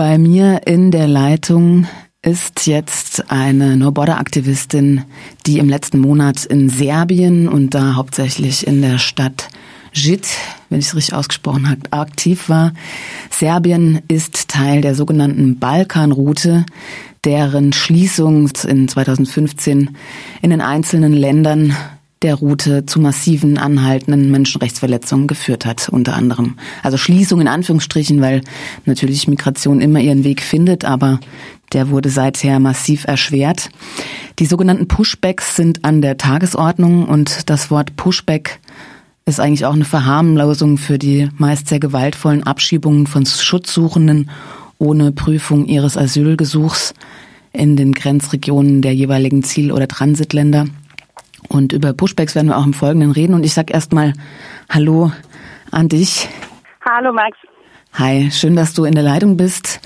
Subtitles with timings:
[0.00, 1.86] Bei mir in der Leitung
[2.22, 5.04] ist jetzt eine No-Border-Aktivistin,
[5.44, 9.50] die im letzten Monat in Serbien und da hauptsächlich in der Stadt
[9.92, 10.26] JIT,
[10.70, 12.72] wenn ich es richtig ausgesprochen habe, aktiv war.
[13.28, 16.64] Serbien ist Teil der sogenannten Balkanroute,
[17.26, 19.98] deren Schließung in 2015
[20.40, 21.76] in den einzelnen Ländern
[22.22, 26.56] der Route zu massiven anhaltenden Menschenrechtsverletzungen geführt hat, unter anderem.
[26.82, 28.42] Also Schließung in Anführungsstrichen, weil
[28.84, 31.18] natürlich Migration immer ihren Weg findet, aber
[31.72, 33.70] der wurde seither massiv erschwert.
[34.38, 38.60] Die sogenannten Pushbacks sind an der Tagesordnung und das Wort Pushback
[39.24, 44.28] ist eigentlich auch eine Verharmlosung für die meist sehr gewaltvollen Abschiebungen von Schutzsuchenden
[44.78, 46.94] ohne Prüfung ihres Asylgesuchs
[47.52, 50.66] in den Grenzregionen der jeweiligen Ziel- oder Transitländer.
[51.48, 53.34] Und über Pushbacks werden wir auch im Folgenden reden.
[53.34, 54.12] Und ich sage erstmal
[54.68, 55.10] Hallo
[55.70, 56.28] an dich.
[56.88, 57.36] Hallo Max.
[57.94, 59.80] Hi, schön, dass du in der Leitung bist.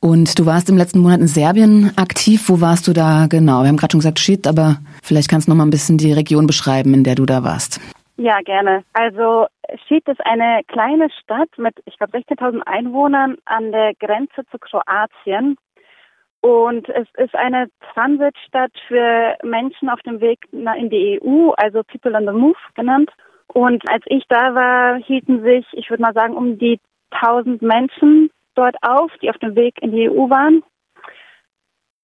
[0.00, 2.48] Und du warst im letzten Monat in Serbien aktiv.
[2.48, 3.62] Wo warst du da genau?
[3.62, 6.12] Wir haben gerade schon gesagt Shit, aber vielleicht kannst du noch mal ein bisschen die
[6.12, 7.80] Region beschreiben, in der du da warst.
[8.16, 8.84] Ja, gerne.
[8.92, 9.46] Also
[9.86, 15.56] Schied ist eine kleine Stadt mit, ich glaube, 16.000 Einwohnern an der Grenze zu Kroatien.
[16.42, 22.16] Und es ist eine Transitstadt für Menschen auf dem Weg in die EU, also People
[22.16, 23.10] on the Move genannt.
[23.46, 26.80] Und als ich da war, hielten sich, ich würde mal sagen, um die
[27.12, 30.64] 1000 Menschen dort auf, die auf dem Weg in die EU waren.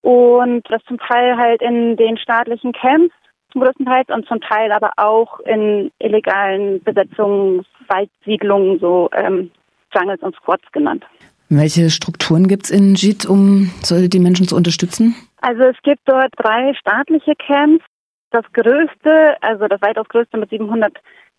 [0.02, 3.14] Und das zum Teil halt in den staatlichen Camps
[3.54, 9.50] größtenteils und zum Teil aber auch in illegalen Besetzungen, Waldsiedlungen, so ähm,
[9.92, 11.04] Jungles und Squats genannt.
[11.50, 15.14] Welche Strukturen gibt es in JIT, um die Menschen zu unterstützen?
[15.40, 17.84] Also es gibt dort drei staatliche Camps.
[18.30, 20.92] Das größte, also das weitaus größte mit 700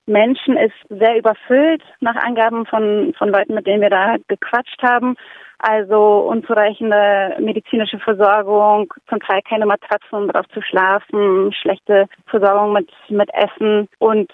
[0.08, 5.16] Menschen, ist sehr überfüllt, nach Angaben von, von Leuten, mit denen wir da gequatscht haben.
[5.60, 12.90] Also unzureichende medizinische Versorgung, zum Teil keine Matratzen, um drauf zu schlafen, schlechte Versorgung mit,
[13.10, 14.32] mit Essen und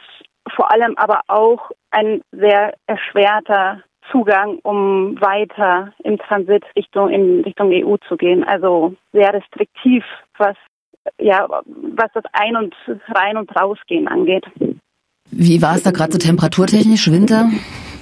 [0.55, 7.71] vor allem aber auch ein sehr erschwerter Zugang, um weiter im Transit Richtung, in Richtung
[7.71, 8.43] EU zu gehen.
[8.43, 10.03] Also sehr restriktiv,
[10.37, 10.55] was,
[11.19, 12.75] ja, was das Ein- und
[13.09, 14.45] Rein- und Rausgehen angeht.
[15.31, 17.49] Wie war es da gerade so temperaturtechnisch, Winter?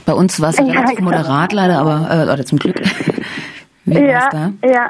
[0.05, 1.11] Bei uns war es ja, relativ genau.
[1.11, 2.81] moderat leider, aber äh, oder zum Glück.
[3.85, 4.51] Wie ja, da?
[4.63, 4.89] ja.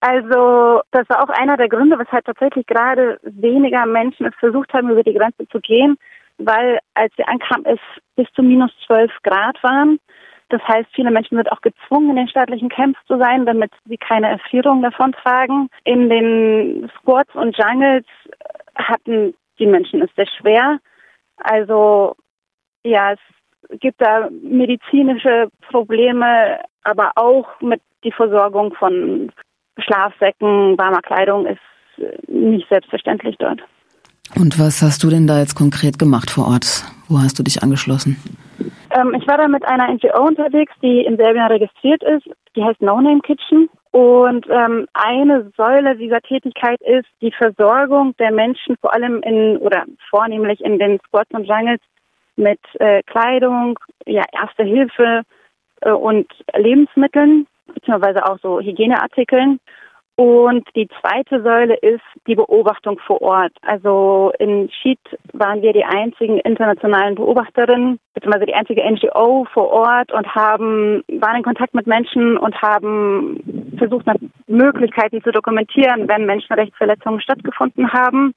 [0.00, 4.90] Also das war auch einer der Gründe, weshalb tatsächlich gerade weniger Menschen es versucht haben,
[4.90, 5.96] über die Grenze zu gehen,
[6.38, 7.80] weil als wir ankamen, es
[8.16, 9.98] bis zu minus 12 Grad waren.
[10.50, 13.98] Das heißt, viele Menschen sind auch gezwungen, in den staatlichen Camps zu sein, damit sie
[13.98, 15.68] keine Erfrierung davon tragen.
[15.84, 18.06] In den Squats und Jungles
[18.74, 20.78] hatten die Menschen es sehr schwer.
[21.36, 22.16] Also
[22.82, 29.30] ja, es gibt da medizinische Probleme, aber auch mit die Versorgung von
[29.78, 31.60] Schlafsäcken, warmer Kleidung ist
[32.26, 33.62] nicht selbstverständlich dort.
[34.36, 36.84] Und was hast du denn da jetzt konkret gemacht vor Ort?
[37.08, 38.16] Wo hast du dich angeschlossen?
[38.90, 42.28] Ähm, ich war da mit einer NGO unterwegs, die in Serbien registriert ist.
[42.56, 43.68] Die heißt No Name Kitchen.
[43.90, 49.84] Und ähm, eine Säule dieser Tätigkeit ist die Versorgung der Menschen, vor allem in oder
[50.10, 51.80] vornehmlich in den Squats und Jungles
[52.36, 55.22] mit äh, Kleidung, ja, Erste Hilfe
[55.80, 59.58] äh, und Lebensmitteln, beziehungsweise auch so Hygieneartikeln.
[60.18, 63.52] Und die zweite Säule ist die Beobachtung vor Ort.
[63.62, 64.98] Also in Schied
[65.32, 71.36] waren wir die einzigen internationalen Beobachterinnen, beziehungsweise die einzige NGO vor Ort und haben, waren
[71.36, 74.16] in Kontakt mit Menschen und haben versucht, nach
[74.48, 78.34] Möglichkeiten zu dokumentieren, wenn Menschenrechtsverletzungen stattgefunden haben,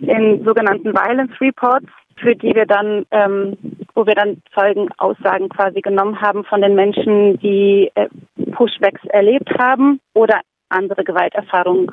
[0.00, 3.58] in sogenannten Violence Reports, für die wir dann, ähm,
[3.94, 8.08] wo wir dann Zeugenaussagen quasi genommen haben von den Menschen, die äh,
[8.52, 10.40] Pushbacks erlebt haben oder
[10.70, 11.90] andere Gewalterfahrungen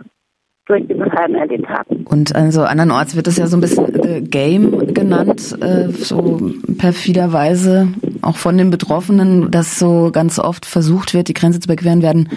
[0.68, 2.06] durch die Behörden erlebt haben.
[2.06, 7.88] Und also andernorts wird es ja so ein bisschen äh, Game genannt, äh, so perfiderweise
[8.22, 12.30] auch von den Betroffenen, dass so ganz oft versucht wird, die Grenze zu überqueren, werden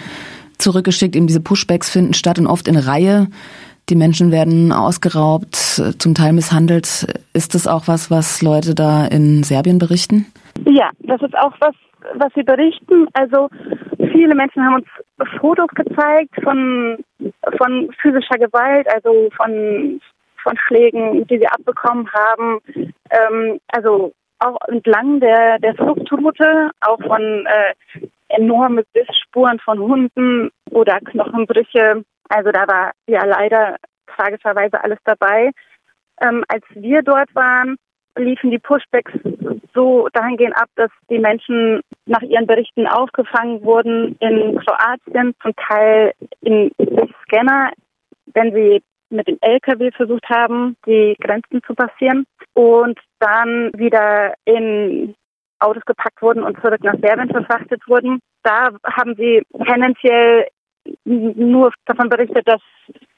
[0.57, 3.27] zurückgeschickt, eben diese Pushbacks finden statt und oft in Reihe.
[3.89, 7.07] Die Menschen werden ausgeraubt, zum Teil misshandelt.
[7.33, 10.27] Ist das auch was, was Leute da in Serbien berichten?
[10.65, 11.73] Ja, das ist auch was,
[12.15, 13.07] was sie berichten.
[13.13, 13.49] Also
[14.11, 14.87] viele Menschen haben uns
[15.39, 16.97] Fotos gezeigt von,
[17.57, 20.01] von physischer Gewalt, also von,
[20.41, 22.59] von Schlägen, die sie abbekommen haben.
[23.09, 30.99] Ähm, also auch entlang der, der Fluchtroute, auch von äh, enorme Bissspuren von Hunden oder
[30.99, 32.03] Knochenbrüche.
[32.29, 33.77] Also da war ja leider
[34.07, 35.51] tragischerweise alles dabei.
[36.21, 37.77] Ähm, als wir dort waren,
[38.23, 39.13] liefen die Pushbacks
[39.73, 46.13] so dahingehend ab, dass die Menschen nach ihren Berichten aufgefangen wurden in Kroatien, zum Teil
[46.41, 46.71] in
[47.23, 47.71] Scanner,
[48.33, 55.15] wenn sie mit dem LKW versucht haben, die Grenzen zu passieren und dann wieder in
[55.59, 58.19] Autos gepackt wurden und zurück nach Serbien verfrachtet wurden.
[58.43, 60.47] Da haben sie tendenziell
[61.05, 62.61] nur davon berichtet, dass,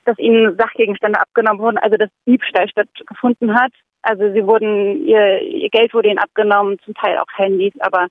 [0.05, 3.71] dass ihnen Sachgegenstände abgenommen wurden, also dass Diebstahl stattgefunden hat.
[4.03, 8.07] Also sie wurden, ihr, ihr Geld wurde ihnen abgenommen, zum Teil auch Handys, aber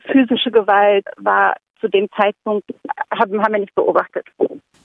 [0.00, 2.64] physische Gewalt war zu dem Zeitpunkt,
[3.10, 4.26] haben, haben wir nicht beobachtet.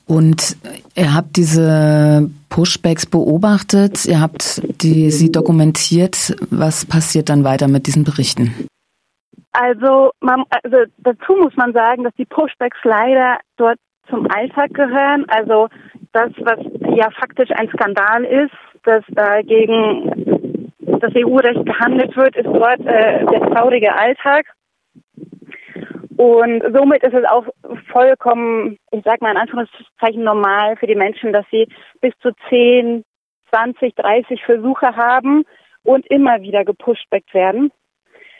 [0.06, 0.58] Und
[0.96, 6.36] ihr habt diese Pushbacks beobachtet, ihr habt die, sie dokumentiert.
[6.52, 8.68] Was passiert dann weiter mit diesen Berichten?
[9.54, 13.78] Also, man, also dazu muss man sagen, dass die Pushbacks leider dort
[14.10, 15.26] zum Alltag gehören.
[15.30, 15.70] Also
[16.12, 16.60] das, was
[16.96, 18.54] ja faktisch ein Skandal ist,
[18.84, 20.13] dass dagegen
[21.04, 24.46] das EU-Recht gehandelt wird, ist dort äh, der traurige Alltag.
[26.18, 27.46] Und somit ist es auch
[27.92, 31.68] vollkommen, ich sage mal in Anführungszeichen normal für die Menschen, dass sie
[32.02, 33.04] bis zu 10,
[33.50, 35.44] 20, 30 Versuche haben
[35.84, 37.72] und immer wieder gepushbackt werden.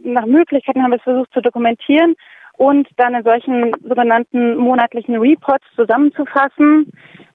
[0.02, 2.16] Nach Möglichkeiten haben wir es versucht zu dokumentieren
[2.58, 6.92] und dann in solchen sogenannten monatlichen Reports zusammenzufassen,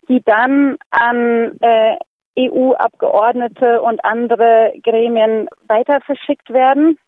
[0.09, 1.97] die dann an äh,
[2.39, 6.99] EU-Abgeordnete und andere Gremien weiter verschickt werden.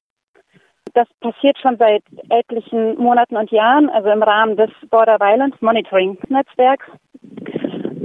[0.95, 6.19] Das passiert schon seit etlichen Monaten und Jahren, also im Rahmen des Border Violence Monitoring
[6.29, 6.87] Netzwerks.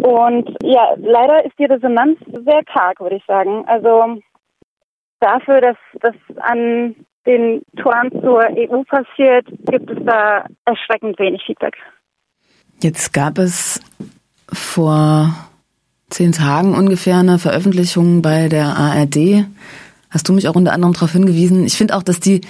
[0.04, 3.66] Und ja, leider ist die Resonanz sehr karg, würde ich sagen.
[3.68, 4.22] Also
[5.20, 6.96] dafür, dass das an
[7.26, 11.76] den Toren zur EU passiert, gibt es da erschreckend wenig Feedback.
[12.84, 13.82] Jetzt gab es
[14.54, 15.30] vor
[16.10, 19.46] zehn Tagen ungefähr eine Veröffentlichung bei der ARD.
[20.10, 21.66] Hast du mich auch unter anderem darauf hingewiesen?
[21.66, 22.42] Ich finde auch, dass die,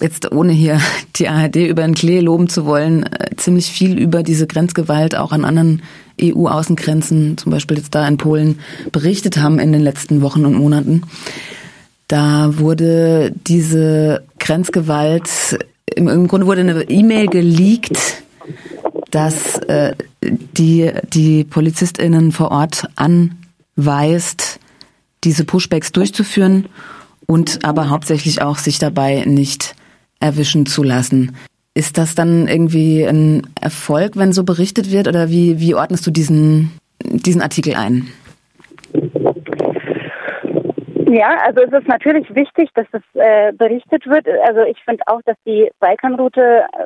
[0.00, 0.80] jetzt ohne hier
[1.16, 5.32] die ARD über den Klee loben zu wollen, äh, ziemlich viel über diese Grenzgewalt auch
[5.32, 5.82] an anderen
[6.20, 8.58] EU-Außengrenzen, zum Beispiel jetzt da in Polen,
[8.90, 11.02] berichtet haben in den letzten Wochen und Monaten.
[12.08, 15.58] Da wurde diese Grenzgewalt,
[15.94, 18.22] im, Grunde wurde eine E-Mail geleakt,
[19.14, 24.58] dass äh, die, die PolizistInnen vor Ort anweist,
[25.22, 26.66] diese Pushbacks durchzuführen
[27.26, 29.76] und aber hauptsächlich auch sich dabei nicht
[30.20, 31.36] erwischen zu lassen.
[31.74, 36.10] Ist das dann irgendwie ein Erfolg, wenn so berichtet wird, oder wie, wie ordnest du
[36.10, 36.72] diesen,
[37.02, 38.08] diesen Artikel ein?
[41.06, 44.26] Ja, also es ist natürlich wichtig, dass es äh, berichtet wird.
[44.46, 46.84] Also ich finde auch, dass die Balkanroute äh,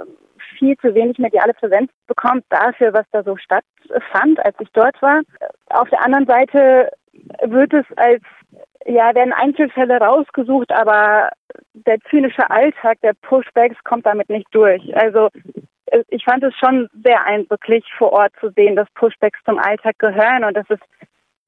[0.59, 5.23] viel zu wenig mediale Präsenz bekommt dafür, was da so stattfand, als ich dort war.
[5.67, 6.91] Auf der anderen Seite
[7.43, 8.23] wird es als,
[8.87, 11.31] ja, werden Einzelfälle rausgesucht, aber
[11.75, 14.97] der zynische Alltag der Pushbacks kommt damit nicht durch.
[14.97, 15.29] Also
[15.87, 19.99] äh, ich fand es schon sehr eindrücklich vor Ort zu sehen, dass Pushbacks zum Alltag
[19.99, 20.81] gehören und dass es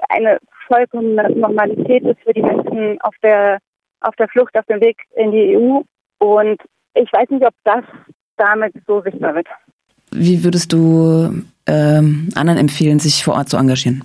[0.08, 3.58] eine vollkommene Normalität ist für die Menschen auf der,
[4.00, 5.80] auf der Flucht, auf dem Weg in die EU.
[6.18, 6.60] Und
[6.94, 7.84] ich weiß nicht, ob das
[8.40, 9.46] damit so sichtbar wird.
[10.10, 14.04] Wie würdest du ähm, anderen empfehlen, sich vor Ort zu engagieren?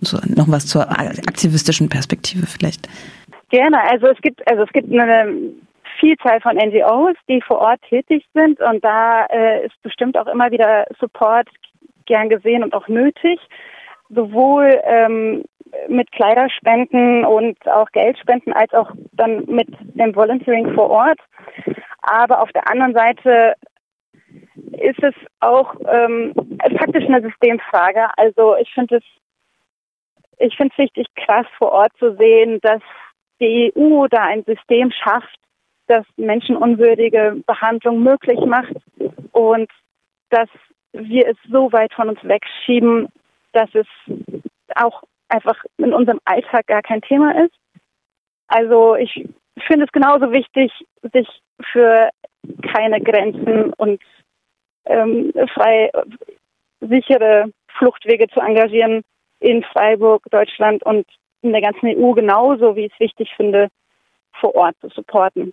[0.00, 2.88] So, noch was zur aktivistischen Perspektive vielleicht.
[3.50, 3.78] Gerne.
[3.90, 5.52] Also es gibt, also es gibt eine
[5.98, 10.50] Vielzahl von NGOs, die vor Ort tätig sind und da äh, ist bestimmt auch immer
[10.50, 11.48] wieder Support
[12.06, 13.38] gern gesehen und auch nötig
[14.08, 15.44] sowohl ähm,
[15.88, 21.18] mit Kleiderspenden und auch Geldspenden als auch dann mit dem Volunteering vor Ort.
[22.02, 23.54] Aber auf der anderen Seite
[24.72, 26.34] ist es auch ähm,
[26.78, 28.06] faktisch eine Systemfrage.
[28.16, 29.04] Also ich finde es
[30.38, 32.80] ich finde es richtig krass vor Ort zu sehen, dass
[33.40, 35.38] die EU da ein System schafft,
[35.86, 38.72] das menschenunwürdige Behandlung möglich macht
[39.32, 39.70] und
[40.30, 40.48] dass
[40.92, 43.08] wir es so weit von uns wegschieben,
[43.52, 43.86] dass es
[44.76, 47.54] auch einfach in unserem Alltag gar kein Thema ist.
[48.48, 48.96] Also
[49.56, 50.72] ich finde es genauso wichtig,
[51.12, 51.28] sich
[51.72, 52.10] für
[52.72, 54.00] keine Grenzen und
[54.86, 55.90] ähm, frei
[56.80, 59.02] sichere Fluchtwege zu engagieren
[59.40, 61.06] in Freiburg, Deutschland und
[61.42, 63.68] in der ganzen EU genauso, wie ich es wichtig finde,
[64.32, 65.52] vor Ort zu supporten.